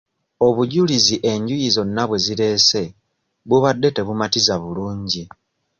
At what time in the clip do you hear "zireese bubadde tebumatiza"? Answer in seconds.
2.25-4.53